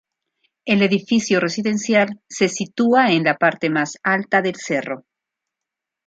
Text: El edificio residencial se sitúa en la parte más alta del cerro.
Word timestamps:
El 0.65 0.81
edificio 0.81 1.39
residencial 1.39 2.19
se 2.27 2.49
sitúa 2.49 3.11
en 3.11 3.23
la 3.23 3.37
parte 3.37 3.69
más 3.69 3.99
alta 4.01 4.41
del 4.41 4.55
cerro. 4.55 5.05